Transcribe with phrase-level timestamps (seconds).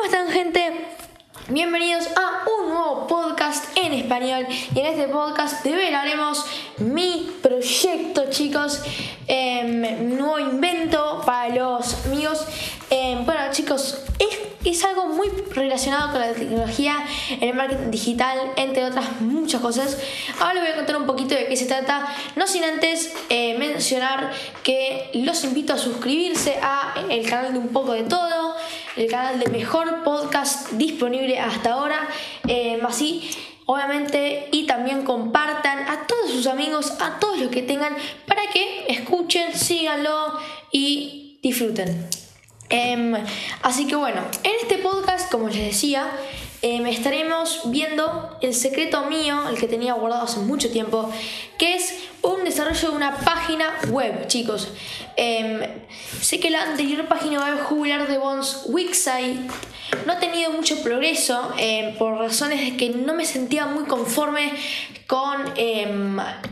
[0.00, 0.86] ¿Cómo están gente?
[1.48, 6.42] Bienvenidos a un nuevo podcast en español y en este podcast develaremos
[6.78, 8.80] mi proyecto chicos,
[9.28, 9.62] eh,
[10.00, 12.46] nuevo invento para los amigos.
[12.88, 17.04] Em, bueno chicos, es, es algo muy relacionado con la tecnología,
[17.38, 19.98] el marketing digital, entre otras muchas cosas.
[20.38, 22.06] Ahora les voy a contar un poquito de qué se trata,
[22.36, 24.32] no sin antes eh, mencionar
[24.62, 28.49] que los invito a suscribirse a el canal de Un poco de todo
[29.00, 32.06] el canal de mejor podcast disponible hasta ahora.
[32.46, 33.30] Eh, así,
[33.64, 37.96] obviamente, y también compartan a todos sus amigos, a todos los que tengan,
[38.26, 40.38] para que escuchen, síganlo
[40.70, 42.08] y disfruten.
[42.68, 43.14] Em,
[43.62, 46.06] así que bueno, en este podcast, como les decía,
[46.62, 51.10] Em, estaremos viendo el secreto mío, el que tenía guardado hace mucho tiempo,
[51.58, 54.68] que es un desarrollo de una página web, chicos.
[55.16, 55.60] Em,
[56.20, 59.50] sé que la anterior página web Jubilar de Bonds Wixsite
[60.04, 64.52] no ha tenido mucho progreso em, por razones de que no me sentía muy conforme
[65.06, 65.54] con,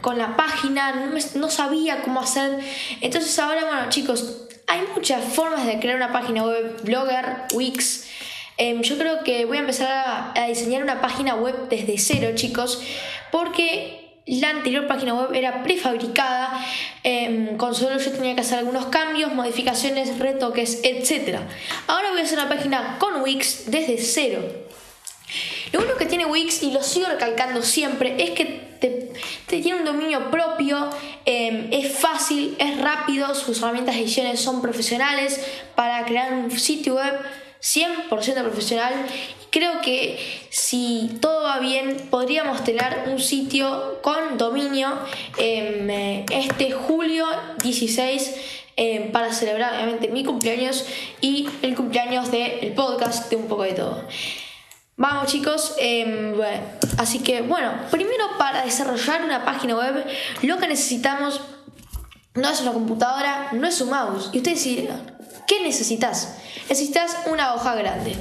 [0.01, 2.59] con la página, no, no sabía cómo hacer.
[3.03, 8.07] Entonces ahora, bueno chicos, hay muchas formas de crear una página web, Blogger, Wix,
[8.59, 12.83] Em, yo creo que voy a empezar a, diseñar una página web desde cero, chicos,
[13.31, 16.61] porque la anterior página web era prefabricada,
[17.05, 21.39] em, con solo yo tenía que hacer algunos cambios, modificaciones, retoques, etc.
[21.87, 24.41] Ahora voy a hacer una página con Wix desde cero.
[25.73, 29.13] Lo único que tiene Wix, y lo sigo recalcando siempre, es que te,
[29.47, 30.91] tiene un dominio propio,
[31.25, 35.41] em, es fácil, es rápido, sus herramientas de edición son profesionales
[35.77, 37.15] para crear un sitio web
[37.63, 38.95] 100% profesional.
[39.51, 40.19] Creo que
[40.51, 44.91] si todo va bien, podríamos tener un sitio con dominio
[45.39, 47.27] eh, este julio
[47.63, 48.35] 16
[48.77, 50.85] eh, para celebrar obviamente mi cumpleaños
[51.21, 54.05] y el cumpleaños del podcast de un poco de todo.
[54.97, 56.35] Vamos chicos, em,
[56.99, 60.05] así que bueno, primero para desarrollar una página web
[60.43, 61.41] lo que necesitamos
[62.35, 64.31] no es una computadora, no es un mouse.
[64.33, 65.18] Y ustedes dirán,
[65.49, 66.37] ¿qué necesitas?
[66.69, 68.15] necesitas una hoja grande.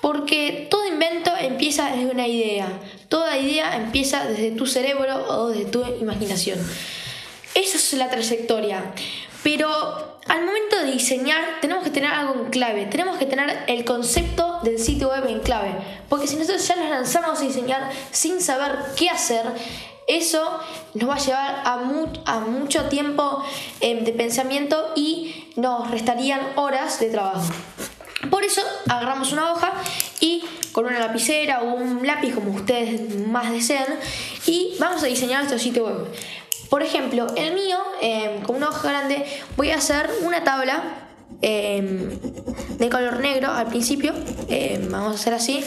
[0.00, 2.68] Porque todo invento empieza desde una idea.
[3.08, 6.58] Toda idea empieza desde tu cerebro o desde tu imaginación.
[7.54, 8.92] Esa es la trayectoria.
[9.42, 12.86] Pero al momento de diseñar tenemos que tener algo en clave.
[12.86, 15.72] Tenemos que tener el concepto del sitio web en clave.
[16.08, 19.46] Porque si nosotros ya nos lanzamos a diseñar sin saber qué hacer,
[20.08, 20.58] eso
[20.94, 21.74] nos va a llevar a,
[22.24, 23.44] a mucho tiempo
[23.80, 27.52] em, de pensamiento y nos restarían horas de trabajo.
[28.30, 29.72] Por eso agarramos una hoja
[30.20, 30.42] y
[30.72, 33.86] con una lapicera o un lápiz como ustedes más deseen
[34.46, 36.06] y vamos a diseñar nuestro sitio web.
[36.70, 39.24] Por ejemplo, el mío, em, con una hoja grande,
[39.56, 41.04] voy a hacer una tabla
[41.40, 42.18] em,
[42.78, 44.12] de color negro al principio.
[44.90, 45.62] Vamos a hacer así.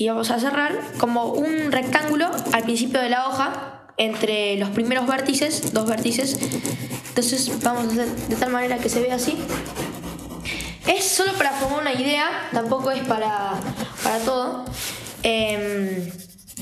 [0.00, 5.06] Y vamos a cerrar como un rectángulo al principio de la hoja entre los primeros
[5.06, 6.38] vértices, dos vértices.
[7.10, 9.36] Entonces vamos a hacer de tal manera que se vea así.
[10.86, 13.52] Es solo para formar una idea, tampoco es para,
[14.02, 14.64] para todo.
[15.22, 16.10] Em,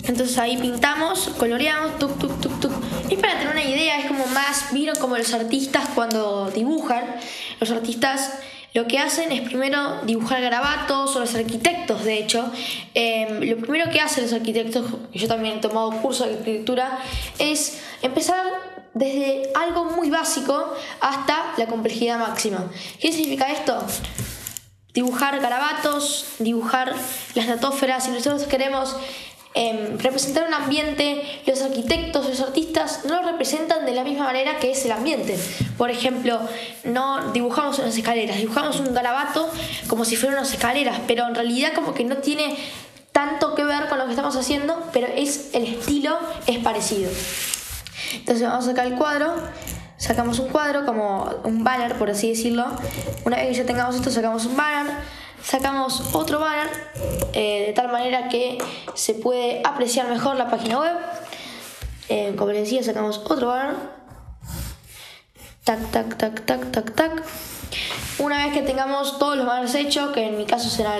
[0.03, 2.72] entonces ahí pintamos, coloreamos, tuk, tuk, tuk, tuk.
[3.09, 7.05] Es para tener una idea, es como más, vieron como los artistas cuando dibujan.
[7.60, 8.32] Los artistas
[8.78, 12.49] lo que hacen es primero dibujar garabatos, o los arquitectos, de hecho.
[12.94, 17.00] Em, lo primero que hacen los arquitectos, yo también he tomado curso de arquitectura,
[17.41, 18.44] es empezar
[18.94, 22.71] desde algo muy básico hasta la complejidad máxima.
[23.00, 23.77] ¿Qué significa esto?
[24.94, 26.94] Dibujar garabatos, dibujar
[27.34, 28.05] las natóferas.
[28.05, 28.94] Si nosotros queremos
[29.55, 34.61] em, representar un ambiente, los arquitectos, los artistas no lo representan de la misma manera
[34.61, 35.37] que es el ambiente.
[35.78, 36.41] Por ejemplo,
[36.84, 39.49] no dibujamos unas escaleras, dibujamos un garabato
[39.87, 42.59] como si fueran unas escaleras, pero en realidad como que no tiene
[43.12, 47.11] tanto que ver con lo que estamos haciendo, pero es el estilo es parecido.
[48.15, 49.34] Entonces vamos a sacar el cuadro,
[49.97, 52.67] sacamos un cuadro como un banner, por así decirlo.
[53.25, 54.93] Una vez que ya tengamos esto, sacamos un banner,
[55.43, 56.69] sacamos otro banner,
[57.32, 58.58] eh, de tal manera que
[58.94, 60.97] se puede apreciar mejor la página web.
[62.08, 63.98] Eh, como les decía, sacamos otro banner.
[65.69, 67.23] Tac, tac, tac, tac, tac, tac.
[68.19, 70.97] Una vez que tengamos todos los banners hechos, que en mi caso será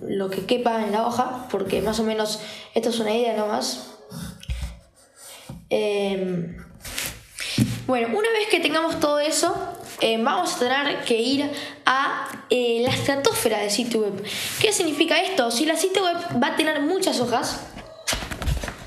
[0.00, 2.40] lo que quepa en la hoja, porque más o menos
[2.74, 3.90] esto es una idea nomás,
[5.68, 6.56] Em,
[7.86, 9.54] bueno, una vez que tengamos todo eso,
[10.00, 11.50] em, vamos a tener que ir
[11.84, 14.24] a eh, la estratosfera del sitio web.
[14.58, 15.50] ¿Qué significa esto?
[15.50, 17.60] Si la sitio web va a tener muchas hojas,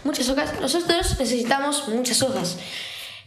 [0.04, 2.58] muchas hojas, nosotros necesitamos muchas hojas.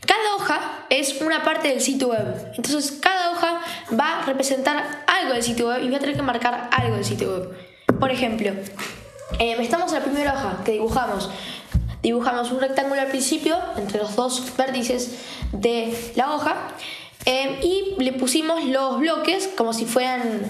[0.06, 2.52] Cada hoja es una parte del sitio web.
[2.56, 3.60] Entonces cada hoja
[3.98, 7.04] va a representar algo del sitio web y voy a tener que marcar algo del
[7.04, 7.98] sitio web.
[7.98, 8.50] Por ejemplo,
[9.38, 11.30] eh, estamos en la primera hoja que dibujamos.
[12.02, 15.18] Dibujamos un rectángulo al principio entre los dos vértices
[15.52, 16.56] de la hoja
[17.24, 20.42] eh, y le pusimos los bloques como si fueran,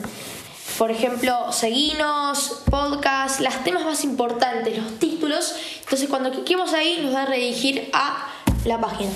[0.77, 5.55] por ejemplo, seguinos, podcast, las temas más importantes, los títulos.
[5.81, 8.29] Entonces cuando cliquemos ahí nos va a redirigir a
[8.67, 9.11] la página.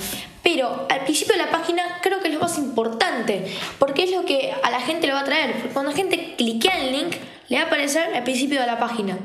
[0.52, 3.46] Pero al principio de la página creo que es lo más importante,
[3.78, 5.70] porque es lo que a la gente le va a traer.
[5.72, 7.14] Cuando la gente cliquea el link,
[7.48, 9.16] le va a aparecer al principio de la página.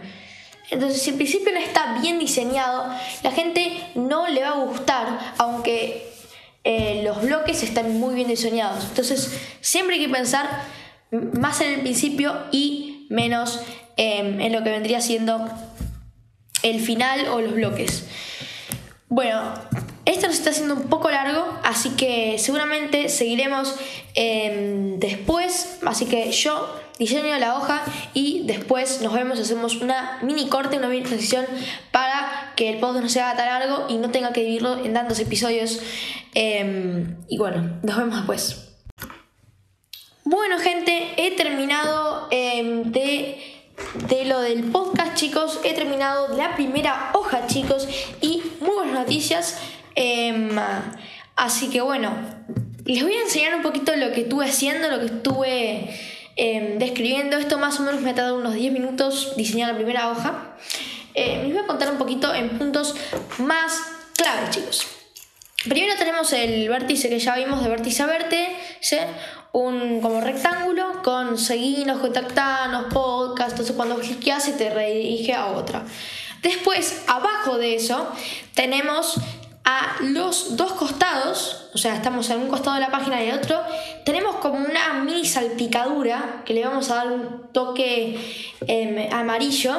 [0.69, 2.93] Entonces, si el principio no está bien diseñado,
[3.23, 6.11] la gente no le va a gustar, aunque
[6.63, 8.85] eh, los bloques están muy bien diseñados.
[8.85, 10.47] Entonces, siempre hay que pensar
[11.09, 13.61] más en el principio y menos
[13.97, 15.49] em, en lo que vendría siendo
[16.61, 18.05] el final o los bloques.
[19.07, 19.53] Bueno,
[20.05, 23.75] esto nos está haciendo un poco largo, así que seguramente seguiremos
[24.13, 25.79] em, después.
[25.85, 30.87] Así que yo diseño la hoja y después nos vemos, hacemos una mini corte, una
[30.87, 31.45] mini transición
[31.91, 35.19] para que el podcast no sea tan largo y no tenga que dividirlo en tantos
[35.19, 35.79] episodios.
[36.35, 38.61] Em, y bueno, nos vemos después.
[40.23, 43.55] Bueno gente, he terminado em, de
[44.07, 45.59] de lo del podcast, chicos.
[45.63, 47.87] He terminado la primera hoja, chicos.
[48.21, 49.57] Y muy buenas noticias.
[49.95, 50.51] Em,
[51.35, 52.11] así que bueno,
[52.85, 55.89] les voy a enseñar un poquito lo que estuve haciendo, lo que estuve
[56.37, 60.11] Em, describiendo esto más o menos me ha tardado unos 10 minutos diseñar la primera
[60.11, 60.55] hoja.
[61.13, 62.93] Eh, les voy a contar un poquito en puntos
[63.37, 63.81] más
[64.17, 64.87] claves, chicos.
[65.63, 69.07] Primero tenemos el vértice que ya vimos de vértice a vértice,
[69.53, 75.85] un como rectángulo con seguinos, contactanos, podcast, entonces cuando cliqueas se te redirige a otra.
[76.43, 78.11] Después, abajo de eso,
[78.53, 79.15] tenemos
[79.65, 83.37] a los dos costados, o sea, estamos en un costado de la página y el
[83.37, 83.59] otro,
[84.05, 89.75] tenemos como una mini salpicadura que le vamos a dar un toque em, amarillo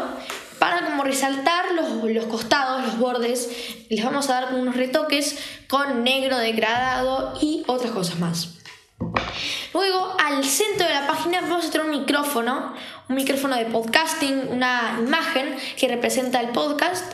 [0.59, 3.49] para como resaltar los, los, costados, los bordes,
[3.89, 5.39] les vamos a dar unos retoques
[5.69, 8.49] con negro degradado y otras cosas más.
[9.73, 12.75] Luego, al centro de la página vamos a tener un micrófono,
[13.09, 17.13] un micrófono de podcasting, una imagen que representa el podcast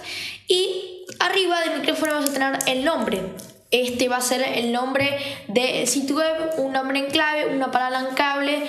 [0.48, 3.22] y Arriba del micrófono vamos a tener el nombre.
[3.70, 5.16] Este va a ser el nombre
[5.46, 8.62] del sitio web, un nombre en clave, una palabra en cable,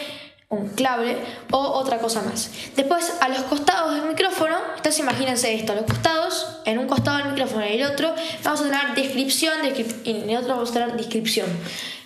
[0.49, 1.17] un clave
[1.49, 2.51] o otra cosa más.
[2.75, 7.17] Después, a los costados del micrófono, entonces imagínense esto, a los costados, en un costado
[7.17, 8.13] del micrófono y el otro,
[8.43, 9.53] vamos a tener descripción,
[10.05, 11.47] y en el otro vamos a tener descripción.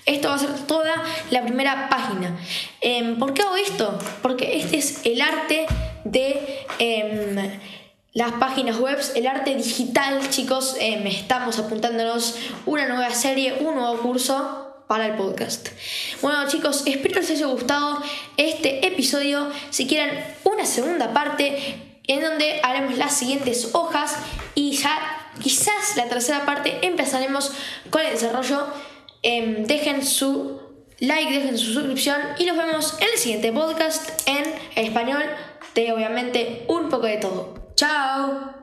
[0.05, 2.39] Esto va a ser toda la primera página.
[2.79, 3.99] Em, ¿Por qué hago esto?
[4.21, 5.65] Porque este es el arte
[6.05, 6.65] de...
[6.79, 7.59] Em,
[8.13, 13.97] las páginas web, el arte digital, chicos, eh, estamos apuntándonos una nueva serie, un nuevo
[13.99, 15.69] curso para el podcast.
[16.21, 18.01] Bueno chicos, espero les haya gustado
[18.37, 19.51] este episodio.
[19.69, 24.15] Si quieren una segunda parte en donde haremos las siguientes hojas
[24.55, 24.97] y ya
[25.41, 27.51] quizás la tercera parte empezaremos
[27.89, 28.67] con el desarrollo.
[29.21, 30.61] Em, dejen su
[30.99, 34.45] like, dejen su suscripción y nos vemos en el siguiente podcast en
[34.75, 35.23] español
[35.75, 37.56] de obviamente un poco de todo.
[37.77, 38.56] Chao.